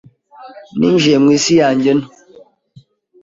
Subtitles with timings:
[0.77, 2.07] Ninjiye mu isi yanjye nto